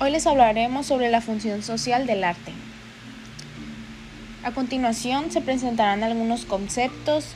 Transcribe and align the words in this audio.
Hoy 0.00 0.12
les 0.12 0.28
hablaremos 0.28 0.86
sobre 0.86 1.10
la 1.10 1.20
función 1.20 1.64
social 1.64 2.06
del 2.06 2.22
arte. 2.22 2.52
A 4.44 4.52
continuación 4.52 5.32
se 5.32 5.40
presentarán 5.40 6.04
algunos 6.04 6.44
conceptos 6.44 7.32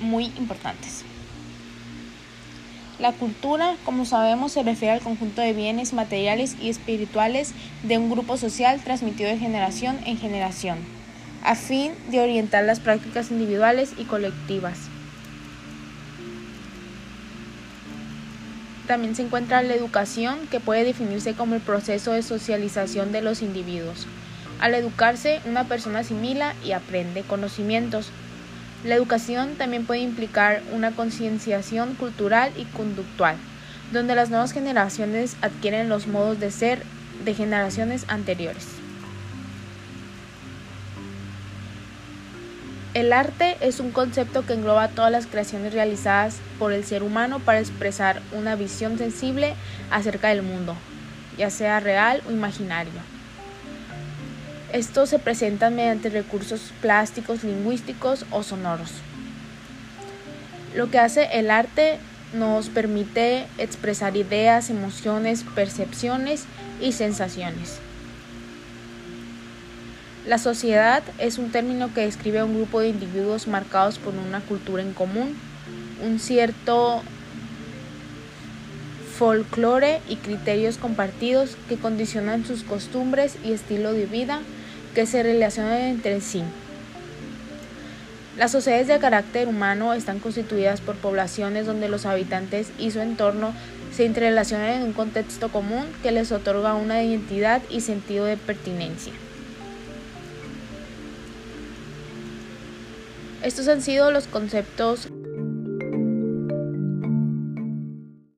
muy 0.00 0.24
importantes. 0.36 1.04
La 2.98 3.12
cultura, 3.12 3.76
como 3.84 4.06
sabemos, 4.06 4.50
se 4.50 4.64
refiere 4.64 4.94
al 4.94 5.02
conjunto 5.02 5.40
de 5.40 5.52
bienes 5.52 5.92
materiales 5.92 6.56
y 6.60 6.68
espirituales 6.68 7.52
de 7.84 7.96
un 7.96 8.10
grupo 8.10 8.36
social 8.36 8.80
transmitido 8.80 9.30
de 9.30 9.38
generación 9.38 10.00
en 10.06 10.18
generación, 10.18 10.78
a 11.44 11.54
fin 11.54 11.92
de 12.10 12.22
orientar 12.22 12.64
las 12.64 12.80
prácticas 12.80 13.30
individuales 13.30 13.92
y 13.96 14.04
colectivas. 14.04 14.90
También 18.86 19.14
se 19.14 19.22
encuentra 19.22 19.62
la 19.62 19.74
educación, 19.74 20.46
que 20.50 20.60
puede 20.60 20.84
definirse 20.84 21.34
como 21.34 21.54
el 21.54 21.60
proceso 21.60 22.12
de 22.12 22.22
socialización 22.22 23.12
de 23.12 23.22
los 23.22 23.40
individuos. 23.40 24.06
Al 24.60 24.74
educarse, 24.74 25.40
una 25.46 25.64
persona 25.64 26.00
asimila 26.00 26.54
y 26.64 26.72
aprende 26.72 27.22
conocimientos. 27.22 28.10
La 28.84 28.94
educación 28.94 29.54
también 29.56 29.86
puede 29.86 30.00
implicar 30.00 30.62
una 30.72 30.90
concienciación 30.90 31.94
cultural 31.94 32.52
y 32.56 32.64
conductual, 32.64 33.36
donde 33.92 34.14
las 34.14 34.30
nuevas 34.30 34.52
generaciones 34.52 35.36
adquieren 35.40 35.88
los 35.88 36.06
modos 36.06 36.38
de 36.38 36.50
ser 36.50 36.82
de 37.24 37.34
generaciones 37.34 38.04
anteriores. 38.08 38.83
El 42.94 43.12
arte 43.12 43.56
es 43.60 43.80
un 43.80 43.90
concepto 43.90 44.46
que 44.46 44.52
engloba 44.52 44.86
todas 44.86 45.10
las 45.10 45.26
creaciones 45.26 45.72
realizadas 45.72 46.36
por 46.60 46.72
el 46.72 46.84
ser 46.84 47.02
humano 47.02 47.40
para 47.40 47.58
expresar 47.58 48.22
una 48.30 48.54
visión 48.54 48.98
sensible 48.98 49.56
acerca 49.90 50.28
del 50.28 50.42
mundo, 50.42 50.76
ya 51.36 51.50
sea 51.50 51.80
real 51.80 52.22
o 52.28 52.30
imaginario. 52.30 52.92
Estos 54.72 55.10
se 55.10 55.18
presentan 55.18 55.74
mediante 55.74 56.08
recursos 56.08 56.72
plásticos, 56.80 57.42
lingüísticos 57.42 58.26
o 58.30 58.44
sonoros. 58.44 58.92
Lo 60.76 60.88
que 60.88 61.00
hace 61.00 61.28
el 61.32 61.50
arte 61.50 61.98
nos 62.32 62.68
permite 62.68 63.46
expresar 63.58 64.16
ideas, 64.16 64.70
emociones, 64.70 65.44
percepciones 65.56 66.44
y 66.80 66.92
sensaciones. 66.92 67.80
La 70.26 70.38
sociedad 70.38 71.02
es 71.18 71.36
un 71.36 71.50
término 71.50 71.92
que 71.92 72.00
describe 72.00 72.38
a 72.38 72.46
un 72.46 72.56
grupo 72.56 72.80
de 72.80 72.88
individuos 72.88 73.46
marcados 73.46 73.98
por 73.98 74.14
una 74.14 74.40
cultura 74.40 74.82
en 74.82 74.94
común, 74.94 75.36
un 76.02 76.18
cierto 76.18 77.02
folclore 79.18 80.00
y 80.08 80.16
criterios 80.16 80.78
compartidos 80.78 81.58
que 81.68 81.76
condicionan 81.76 82.46
sus 82.46 82.62
costumbres 82.62 83.36
y 83.44 83.52
estilo 83.52 83.92
de 83.92 84.06
vida 84.06 84.40
que 84.94 85.04
se 85.04 85.22
relacionan 85.22 85.82
entre 85.82 86.22
sí. 86.22 86.42
Las 88.38 88.50
sociedades 88.50 88.88
de 88.88 88.98
carácter 88.98 89.46
humano 89.46 89.92
están 89.92 90.20
constituidas 90.20 90.80
por 90.80 90.96
poblaciones 90.96 91.66
donde 91.66 91.90
los 91.90 92.06
habitantes 92.06 92.70
y 92.78 92.92
su 92.92 93.00
entorno 93.00 93.52
se 93.94 94.06
interrelacionan 94.06 94.70
en 94.70 94.82
un 94.84 94.92
contexto 94.94 95.50
común 95.50 95.84
que 96.02 96.12
les 96.12 96.32
otorga 96.32 96.74
una 96.74 97.02
identidad 97.02 97.60
y 97.68 97.82
sentido 97.82 98.24
de 98.24 98.38
pertinencia. 98.38 99.12
Estos 103.44 103.68
han 103.68 103.82
sido 103.82 104.10
los 104.10 104.26
conceptos 104.26 105.08